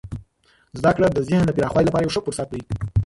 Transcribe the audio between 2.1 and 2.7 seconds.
ښه فرصت دی.